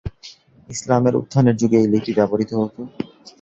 [0.69, 2.75] ইসলামের উত্থানের যুগে এই লিপি ব্যবহৃত হত।